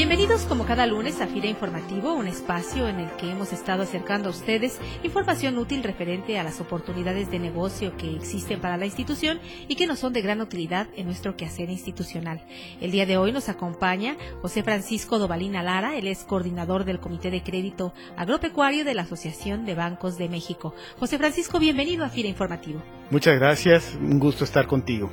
Bienvenidos 0.00 0.46
como 0.46 0.64
cada 0.64 0.86
lunes 0.86 1.20
a 1.20 1.26
FIRA 1.26 1.48
Informativo, 1.48 2.14
un 2.14 2.26
espacio 2.26 2.88
en 2.88 3.00
el 3.00 3.10
que 3.16 3.30
hemos 3.30 3.52
estado 3.52 3.82
acercando 3.82 4.30
a 4.30 4.32
ustedes 4.32 4.78
información 5.02 5.58
útil 5.58 5.82
referente 5.82 6.38
a 6.38 6.42
las 6.42 6.58
oportunidades 6.58 7.30
de 7.30 7.38
negocio 7.38 7.94
que 7.98 8.16
existen 8.16 8.62
para 8.62 8.78
la 8.78 8.86
institución 8.86 9.40
y 9.68 9.74
que 9.74 9.86
nos 9.86 9.98
son 9.98 10.14
de 10.14 10.22
gran 10.22 10.40
utilidad 10.40 10.88
en 10.96 11.04
nuestro 11.04 11.36
quehacer 11.36 11.68
institucional. 11.68 12.40
El 12.80 12.92
día 12.92 13.04
de 13.04 13.18
hoy 13.18 13.30
nos 13.30 13.50
acompaña 13.50 14.16
José 14.40 14.62
Francisco 14.62 15.18
Dobalina 15.18 15.62
Lara, 15.62 15.94
él 15.98 16.06
es 16.06 16.24
coordinador 16.24 16.86
del 16.86 16.98
Comité 16.98 17.30
de 17.30 17.42
Crédito 17.42 17.92
Agropecuario 18.16 18.86
de 18.86 18.94
la 18.94 19.02
Asociación 19.02 19.66
de 19.66 19.74
Bancos 19.74 20.16
de 20.16 20.30
México. 20.30 20.74
José 20.98 21.18
Francisco, 21.18 21.58
bienvenido 21.58 22.06
a 22.06 22.08
FIRA 22.08 22.30
Informativo. 22.30 22.82
Muchas 23.10 23.38
gracias, 23.38 23.98
un 24.00 24.18
gusto 24.18 24.44
estar 24.44 24.66
contigo. 24.66 25.10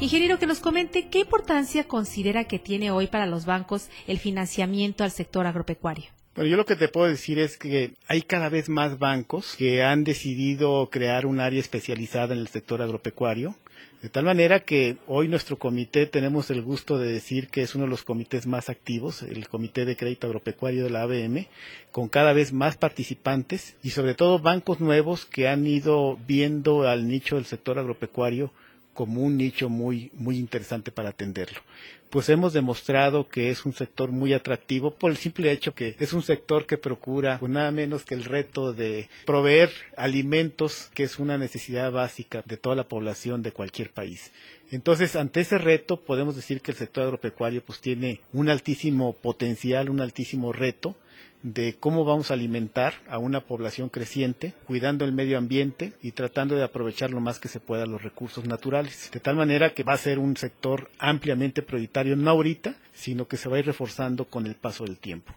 Ingeniero, 0.00 0.38
que 0.38 0.46
nos 0.46 0.60
comente 0.60 1.08
qué 1.08 1.20
importancia 1.20 1.84
considera 1.84 2.44
que 2.44 2.58
tiene 2.58 2.90
hoy 2.90 3.06
para 3.06 3.26
los 3.26 3.44
bancos 3.44 3.88
el 4.06 4.18
financiamiento 4.18 5.04
al 5.04 5.10
sector 5.10 5.46
agropecuario. 5.46 6.10
Bueno, 6.34 6.48
yo 6.48 6.56
lo 6.56 6.64
que 6.64 6.76
te 6.76 6.88
puedo 6.88 7.06
decir 7.06 7.38
es 7.38 7.58
que 7.58 7.94
hay 8.06 8.22
cada 8.22 8.48
vez 8.48 8.68
más 8.68 8.98
bancos 8.98 9.56
que 9.58 9.82
han 9.82 10.04
decidido 10.04 10.88
crear 10.90 11.26
un 11.26 11.40
área 11.40 11.60
especializada 11.60 12.34
en 12.34 12.40
el 12.40 12.48
sector 12.48 12.80
agropecuario. 12.80 13.56
De 14.00 14.08
tal 14.08 14.24
manera 14.24 14.60
que 14.60 14.96
hoy 15.06 15.28
nuestro 15.28 15.58
comité 15.58 16.06
tenemos 16.06 16.50
el 16.50 16.62
gusto 16.62 16.96
de 16.96 17.12
decir 17.12 17.48
que 17.48 17.60
es 17.60 17.74
uno 17.74 17.84
de 17.84 17.90
los 17.90 18.04
comités 18.04 18.46
más 18.46 18.70
activos, 18.70 19.22
el 19.22 19.48
Comité 19.48 19.84
de 19.84 19.96
Crédito 19.96 20.26
Agropecuario 20.26 20.84
de 20.84 20.90
la 20.90 21.02
ABM, 21.02 21.48
con 21.92 22.08
cada 22.08 22.32
vez 22.32 22.54
más 22.54 22.78
participantes 22.78 23.76
y 23.82 23.90
sobre 23.90 24.14
todo 24.14 24.38
bancos 24.38 24.80
nuevos 24.80 25.26
que 25.26 25.48
han 25.48 25.66
ido 25.66 26.16
viendo 26.26 26.88
al 26.88 27.08
nicho 27.08 27.36
del 27.36 27.44
sector 27.44 27.78
agropecuario 27.78 28.52
como 28.94 29.22
un 29.22 29.36
nicho 29.36 29.68
muy, 29.68 30.10
muy 30.14 30.38
interesante 30.38 30.90
para 30.90 31.10
atenderlo. 31.10 31.60
Pues 32.10 32.28
hemos 32.28 32.52
demostrado 32.52 33.28
que 33.28 33.50
es 33.50 33.64
un 33.64 33.72
sector 33.72 34.10
muy 34.10 34.32
atractivo 34.32 34.90
por 34.92 35.12
el 35.12 35.16
simple 35.16 35.52
hecho 35.52 35.74
que 35.76 35.94
es 36.00 36.12
un 36.12 36.22
sector 36.22 36.66
que 36.66 36.76
procura 36.76 37.38
pues 37.38 37.52
nada 37.52 37.70
menos 37.70 38.04
que 38.04 38.14
el 38.14 38.24
reto 38.24 38.72
de 38.72 39.08
proveer 39.26 39.70
alimentos, 39.96 40.90
que 40.92 41.04
es 41.04 41.20
una 41.20 41.38
necesidad 41.38 41.92
básica 41.92 42.42
de 42.46 42.56
toda 42.56 42.74
la 42.74 42.88
población 42.88 43.42
de 43.42 43.52
cualquier 43.52 43.90
país. 43.90 44.32
Entonces, 44.72 45.16
ante 45.16 45.40
ese 45.40 45.58
reto, 45.58 46.00
podemos 46.00 46.36
decir 46.36 46.60
que 46.60 46.72
el 46.72 46.76
sector 46.76 47.04
agropecuario 47.04 47.62
pues 47.64 47.80
tiene 47.80 48.20
un 48.32 48.48
altísimo 48.48 49.12
potencial, 49.12 49.88
un 49.88 50.00
altísimo 50.00 50.52
reto, 50.52 50.96
de 51.42 51.76
cómo 51.78 52.04
vamos 52.04 52.30
a 52.30 52.34
alimentar 52.34 52.94
a 53.08 53.18
una 53.18 53.40
población 53.40 53.88
creciente, 53.88 54.54
cuidando 54.66 55.04
el 55.04 55.12
medio 55.12 55.38
ambiente 55.38 55.94
y 56.02 56.12
tratando 56.12 56.54
de 56.54 56.64
aprovechar 56.64 57.10
lo 57.10 57.20
más 57.20 57.38
que 57.38 57.48
se 57.48 57.60
pueda 57.60 57.86
los 57.86 58.02
recursos 58.02 58.44
naturales. 58.44 59.10
De 59.12 59.20
tal 59.20 59.36
manera 59.36 59.74
que 59.74 59.82
va 59.82 59.94
a 59.94 59.98
ser 59.98 60.18
un 60.18 60.36
sector 60.36 60.90
ampliamente 60.98 61.62
prioritario, 61.62 62.16
no 62.16 62.30
ahorita, 62.30 62.74
sino 62.92 63.26
que 63.26 63.36
se 63.36 63.48
va 63.48 63.56
a 63.56 63.60
ir 63.60 63.66
reforzando 63.66 64.26
con 64.26 64.46
el 64.46 64.54
paso 64.54 64.84
del 64.84 64.98
tiempo. 64.98 65.32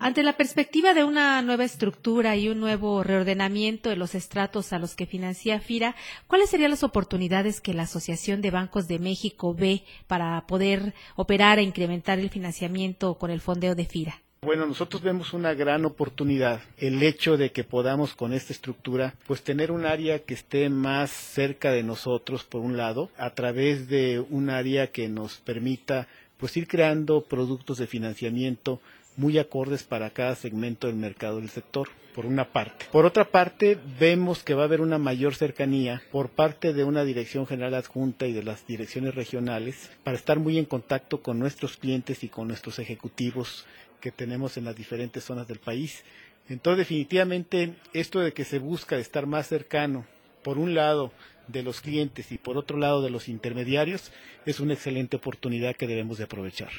Ante 0.00 0.22
la 0.22 0.36
perspectiva 0.36 0.94
de 0.94 1.02
una 1.02 1.42
nueva 1.42 1.64
estructura 1.64 2.36
y 2.36 2.48
un 2.48 2.60
nuevo 2.60 3.02
reordenamiento 3.02 3.90
de 3.90 3.96
los 3.96 4.14
estratos 4.14 4.72
a 4.72 4.78
los 4.78 4.94
que 4.94 5.06
financia 5.06 5.58
FIRA, 5.58 5.96
¿cuáles 6.28 6.50
serían 6.50 6.70
las 6.70 6.84
oportunidades 6.84 7.60
que 7.60 7.74
la 7.74 7.82
Asociación 7.82 8.40
de 8.40 8.52
Bancos 8.52 8.86
de 8.86 9.00
México 9.00 9.54
ve 9.54 9.82
para 10.06 10.46
poder 10.46 10.94
operar 11.16 11.58
e 11.58 11.64
incrementar 11.64 12.20
el 12.20 12.30
financiamiento 12.30 13.18
con 13.18 13.32
el 13.32 13.40
fondeo 13.40 13.74
de 13.74 13.86
FIRA? 13.86 14.22
Bueno, 14.40 14.66
nosotros 14.66 15.02
vemos 15.02 15.32
una 15.32 15.52
gran 15.52 15.84
oportunidad, 15.84 16.60
el 16.76 17.02
hecho 17.02 17.36
de 17.36 17.50
que 17.50 17.64
podamos 17.64 18.14
con 18.14 18.32
esta 18.32 18.52
estructura, 18.52 19.14
pues 19.26 19.42
tener 19.42 19.72
un 19.72 19.84
área 19.84 20.20
que 20.20 20.34
esté 20.34 20.68
más 20.68 21.10
cerca 21.10 21.72
de 21.72 21.82
nosotros, 21.82 22.44
por 22.44 22.60
un 22.60 22.76
lado, 22.76 23.10
a 23.18 23.30
través 23.30 23.88
de 23.88 24.24
un 24.30 24.48
área 24.48 24.92
que 24.92 25.08
nos 25.08 25.38
permita, 25.38 26.06
pues 26.36 26.56
ir 26.56 26.68
creando 26.68 27.22
productos 27.22 27.78
de 27.78 27.88
financiamiento 27.88 28.80
muy 29.16 29.38
acordes 29.38 29.82
para 29.82 30.10
cada 30.10 30.36
segmento 30.36 30.86
del 30.86 30.94
mercado 30.94 31.40
del 31.40 31.50
sector, 31.50 31.88
por 32.14 32.24
una 32.24 32.52
parte. 32.52 32.86
Por 32.92 33.06
otra 33.06 33.24
parte, 33.24 33.76
vemos 33.98 34.44
que 34.44 34.54
va 34.54 34.62
a 34.62 34.66
haber 34.66 34.80
una 34.80 34.98
mayor 34.98 35.34
cercanía 35.34 36.00
por 36.12 36.30
parte 36.30 36.72
de 36.72 36.84
una 36.84 37.02
dirección 37.04 37.44
general 37.44 37.74
adjunta 37.74 38.28
y 38.28 38.32
de 38.32 38.44
las 38.44 38.64
direcciones 38.68 39.16
regionales 39.16 39.90
para 40.04 40.16
estar 40.16 40.38
muy 40.38 40.58
en 40.58 40.64
contacto 40.64 41.22
con 41.22 41.40
nuestros 41.40 41.76
clientes 41.76 42.22
y 42.22 42.28
con 42.28 42.46
nuestros 42.46 42.78
ejecutivos 42.78 43.66
que 44.00 44.12
tenemos 44.12 44.56
en 44.56 44.64
las 44.64 44.76
diferentes 44.76 45.24
zonas 45.24 45.46
del 45.48 45.58
país. 45.58 46.04
Entonces, 46.48 46.78
definitivamente, 46.78 47.74
esto 47.92 48.20
de 48.20 48.32
que 48.32 48.44
se 48.44 48.58
busca 48.58 48.96
estar 48.98 49.26
más 49.26 49.46
cercano, 49.48 50.06
por 50.42 50.58
un 50.58 50.74
lado, 50.74 51.12
de 51.48 51.62
los 51.62 51.80
clientes 51.80 52.30
y 52.30 52.38
por 52.38 52.56
otro 52.56 52.78
lado 52.78 53.02
de 53.02 53.10
los 53.10 53.28
intermediarios, 53.28 54.12
es 54.46 54.60
una 54.60 54.74
excelente 54.74 55.16
oportunidad 55.16 55.76
que 55.76 55.86
debemos 55.86 56.18
de 56.18 56.24
aprovechar. 56.24 56.70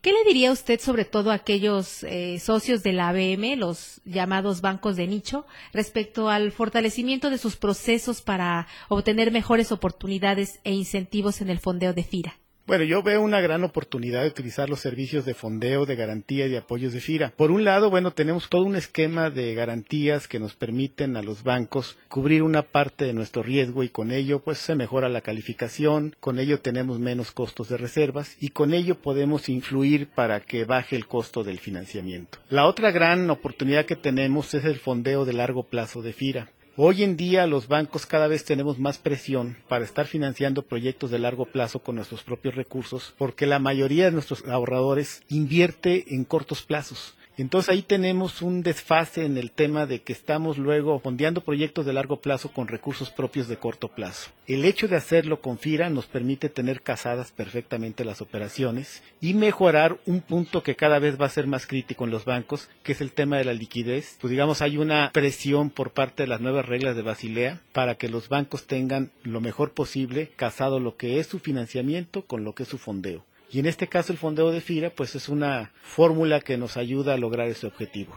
¿Qué 0.00 0.12
le 0.12 0.24
diría 0.24 0.52
usted 0.52 0.80
sobre 0.80 1.04
todo 1.04 1.30
a 1.30 1.34
aquellos 1.34 2.02
eh, 2.04 2.38
socios 2.38 2.82
de 2.82 2.92
la 2.92 3.08
ABM, 3.08 3.56
los 3.56 4.00
llamados 4.04 4.60
bancos 4.60 4.96
de 4.96 5.06
nicho, 5.06 5.46
respecto 5.72 6.30
al 6.30 6.52
fortalecimiento 6.52 7.30
de 7.30 7.38
sus 7.38 7.56
procesos 7.56 8.22
para 8.22 8.66
obtener 8.88 9.30
mejores 9.30 9.72
oportunidades 9.72 10.60
e 10.64 10.72
incentivos 10.72 11.40
en 11.40 11.50
el 11.50 11.58
fondeo 11.58 11.92
de 11.92 12.04
FIRA? 12.04 12.38
Bueno, 12.68 12.84
yo 12.84 13.02
veo 13.02 13.22
una 13.22 13.40
gran 13.40 13.64
oportunidad 13.64 14.20
de 14.20 14.28
utilizar 14.28 14.68
los 14.68 14.80
servicios 14.80 15.24
de 15.24 15.32
fondeo, 15.32 15.86
de 15.86 15.96
garantía 15.96 16.44
y 16.44 16.50
de 16.50 16.58
apoyos 16.58 16.92
de 16.92 17.00
FIRA. 17.00 17.32
Por 17.34 17.50
un 17.50 17.64
lado, 17.64 17.88
bueno, 17.88 18.10
tenemos 18.10 18.50
todo 18.50 18.64
un 18.64 18.76
esquema 18.76 19.30
de 19.30 19.54
garantías 19.54 20.28
que 20.28 20.38
nos 20.38 20.54
permiten 20.54 21.16
a 21.16 21.22
los 21.22 21.44
bancos 21.44 21.96
cubrir 22.08 22.42
una 22.42 22.62
parte 22.62 23.06
de 23.06 23.14
nuestro 23.14 23.42
riesgo 23.42 23.84
y 23.84 23.88
con 23.88 24.12
ello 24.12 24.40
pues 24.40 24.58
se 24.58 24.74
mejora 24.74 25.08
la 25.08 25.22
calificación, 25.22 26.14
con 26.20 26.38
ello 26.38 26.60
tenemos 26.60 26.98
menos 26.98 27.32
costos 27.32 27.70
de 27.70 27.78
reservas 27.78 28.36
y 28.38 28.50
con 28.50 28.74
ello 28.74 28.96
podemos 28.96 29.48
influir 29.48 30.08
para 30.08 30.40
que 30.40 30.66
baje 30.66 30.94
el 30.94 31.06
costo 31.06 31.44
del 31.44 31.60
financiamiento. 31.60 32.36
La 32.50 32.66
otra 32.66 32.90
gran 32.90 33.30
oportunidad 33.30 33.86
que 33.86 33.96
tenemos 33.96 34.52
es 34.52 34.66
el 34.66 34.78
fondeo 34.78 35.24
de 35.24 35.32
largo 35.32 35.62
plazo 35.62 36.02
de 36.02 36.12
FIRA. 36.12 36.50
Hoy 36.80 37.02
en 37.02 37.16
día 37.16 37.48
los 37.48 37.66
bancos 37.66 38.06
cada 38.06 38.28
vez 38.28 38.44
tenemos 38.44 38.78
más 38.78 38.98
presión 38.98 39.56
para 39.66 39.84
estar 39.84 40.06
financiando 40.06 40.62
proyectos 40.62 41.10
de 41.10 41.18
largo 41.18 41.44
plazo 41.44 41.80
con 41.80 41.96
nuestros 41.96 42.22
propios 42.22 42.54
recursos 42.54 43.16
porque 43.18 43.46
la 43.46 43.58
mayoría 43.58 44.04
de 44.04 44.12
nuestros 44.12 44.44
ahorradores 44.46 45.24
invierte 45.28 46.14
en 46.14 46.22
cortos 46.22 46.62
plazos. 46.62 47.16
Entonces 47.38 47.70
ahí 47.70 47.82
tenemos 47.82 48.42
un 48.42 48.64
desfase 48.64 49.24
en 49.24 49.38
el 49.38 49.52
tema 49.52 49.86
de 49.86 50.02
que 50.02 50.12
estamos 50.12 50.58
luego 50.58 50.98
fondeando 50.98 51.40
proyectos 51.40 51.86
de 51.86 51.92
largo 51.92 52.20
plazo 52.20 52.50
con 52.50 52.66
recursos 52.66 53.10
propios 53.10 53.46
de 53.46 53.56
corto 53.56 53.86
plazo. 53.86 54.30
El 54.48 54.64
hecho 54.64 54.88
de 54.88 54.96
hacerlo 54.96 55.40
con 55.40 55.56
FIRA 55.56 55.88
nos 55.88 56.06
permite 56.06 56.48
tener 56.48 56.82
casadas 56.82 57.30
perfectamente 57.30 58.04
las 58.04 58.20
operaciones 58.20 59.04
y 59.20 59.34
mejorar 59.34 59.98
un 60.04 60.20
punto 60.20 60.64
que 60.64 60.74
cada 60.74 60.98
vez 60.98 61.20
va 61.20 61.26
a 61.26 61.30
ser 61.30 61.46
más 61.46 61.68
crítico 61.68 62.04
en 62.04 62.10
los 62.10 62.24
bancos, 62.24 62.68
que 62.82 62.90
es 62.90 63.00
el 63.00 63.12
tema 63.12 63.38
de 63.38 63.44
la 63.44 63.54
liquidez. 63.54 64.18
Pues 64.20 64.32
digamos, 64.32 64.60
hay 64.60 64.76
una 64.76 65.12
presión 65.12 65.70
por 65.70 65.92
parte 65.92 66.24
de 66.24 66.28
las 66.28 66.40
nuevas 66.40 66.66
reglas 66.66 66.96
de 66.96 67.02
Basilea 67.02 67.60
para 67.72 67.94
que 67.94 68.08
los 68.08 68.28
bancos 68.28 68.66
tengan 68.66 69.12
lo 69.22 69.40
mejor 69.40 69.74
posible 69.74 70.32
casado 70.34 70.80
lo 70.80 70.96
que 70.96 71.20
es 71.20 71.28
su 71.28 71.38
financiamiento 71.38 72.22
con 72.22 72.42
lo 72.42 72.56
que 72.56 72.64
es 72.64 72.68
su 72.68 72.78
fondeo. 72.78 73.27
Y 73.50 73.60
en 73.60 73.66
este 73.66 73.88
caso 73.88 74.12
el 74.12 74.18
fondeo 74.18 74.50
de 74.50 74.60
FIRA 74.60 74.90
pues 74.90 75.14
es 75.14 75.28
una 75.28 75.72
fórmula 75.82 76.40
que 76.40 76.58
nos 76.58 76.76
ayuda 76.76 77.14
a 77.14 77.16
lograr 77.16 77.48
ese 77.48 77.66
objetivo. 77.66 78.14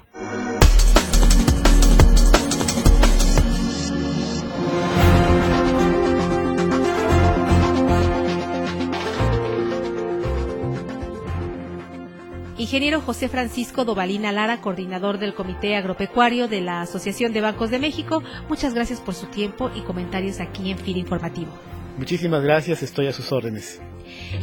Ingeniero 12.57 13.01
José 13.01 13.27
Francisco 13.27 13.85
Dobalina 13.85 14.31
Lara, 14.31 14.61
coordinador 14.61 15.17
del 15.17 15.33
Comité 15.33 15.75
Agropecuario 15.75 16.47
de 16.47 16.61
la 16.61 16.81
Asociación 16.81 17.33
de 17.33 17.41
Bancos 17.41 17.71
de 17.71 17.79
México, 17.79 18.21
muchas 18.49 18.75
gracias 18.75 18.99
por 18.99 19.15
su 19.15 19.25
tiempo 19.27 19.71
y 19.75 19.81
comentarios 19.81 20.39
aquí 20.39 20.69
en 20.69 20.77
FIRA 20.77 20.99
Informativo. 20.99 21.51
Muchísimas 21.97 22.41
gracias, 22.41 22.83
estoy 22.83 23.07
a 23.07 23.13
sus 23.13 23.31
órdenes. 23.31 23.81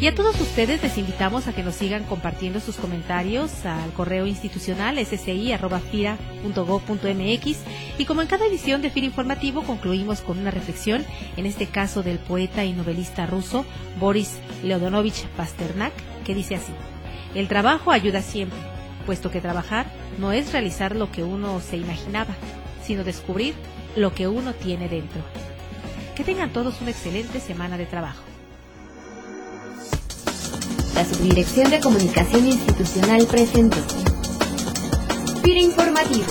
Y 0.00 0.06
a 0.06 0.14
todos 0.14 0.40
ustedes 0.40 0.82
les 0.82 0.98
invitamos 0.98 1.46
a 1.46 1.54
que 1.54 1.62
nos 1.62 1.74
sigan 1.74 2.04
compartiendo 2.04 2.60
sus 2.60 2.76
comentarios 2.76 3.64
al 3.64 3.92
correo 3.92 4.26
institucional 4.26 4.98
sci.fira.gov.mx 4.98 7.58
y 7.98 8.04
como 8.04 8.22
en 8.22 8.28
cada 8.28 8.46
edición 8.46 8.82
de 8.82 8.90
FIRA 8.90 9.06
Informativo 9.06 9.62
concluimos 9.62 10.20
con 10.20 10.38
una 10.38 10.50
reflexión, 10.50 11.04
en 11.36 11.46
este 11.46 11.66
caso 11.66 12.02
del 12.02 12.18
poeta 12.18 12.64
y 12.64 12.72
novelista 12.72 13.26
ruso 13.26 13.64
Boris 13.98 14.38
Leodonovich 14.62 15.26
Pasternak, 15.36 15.92
que 16.24 16.34
dice 16.34 16.56
así, 16.56 16.72
el 17.34 17.48
trabajo 17.48 17.90
ayuda 17.90 18.22
siempre, 18.22 18.58
puesto 19.06 19.30
que 19.30 19.40
trabajar 19.40 19.86
no 20.18 20.32
es 20.32 20.52
realizar 20.52 20.94
lo 20.94 21.10
que 21.10 21.24
uno 21.24 21.60
se 21.60 21.76
imaginaba, 21.76 22.34
sino 22.84 23.04
descubrir 23.04 23.54
lo 23.96 24.14
que 24.14 24.28
uno 24.28 24.54
tiene 24.54 24.88
dentro. 24.88 25.22
Que 26.18 26.24
tengan 26.24 26.52
todos 26.52 26.80
una 26.80 26.90
excelente 26.90 27.38
semana 27.38 27.78
de 27.78 27.86
trabajo. 27.86 28.24
La 30.96 31.04
Subdirección 31.04 31.70
de 31.70 31.78
Comunicación 31.78 32.44
Institucional 32.44 33.24
presentó. 33.28 33.76
FIRA 35.44 35.60
Informativo. 35.60 36.26